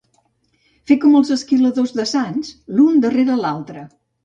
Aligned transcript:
Fer 0.91 0.97
com 1.03 1.17
els 1.19 1.33
esquiladors 1.35 1.95
de 1.99 2.07
Sants, 2.15 2.51
l'un 2.79 3.01
darrere 3.07 3.39
l'altre. 3.45 3.89